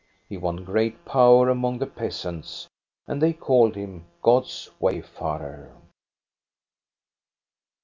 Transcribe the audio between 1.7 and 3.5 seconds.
the peasants, and they